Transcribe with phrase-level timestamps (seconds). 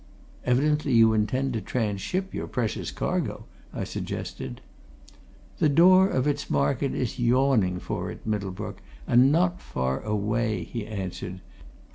[0.45, 4.59] "Evidently you intend to tranship your precious cargo?" I suggested.
[5.59, 10.87] "The door of its market is yawning for it, Middlebrook, and not far away," he
[10.87, 11.39] answered.